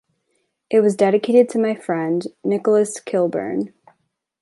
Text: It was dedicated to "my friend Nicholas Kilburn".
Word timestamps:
It 0.71 0.79
was 0.79 0.95
dedicated 0.95 1.47
to 1.49 1.59
"my 1.59 1.75
friend 1.75 2.25
Nicholas 2.43 2.99
Kilburn". 2.99 3.71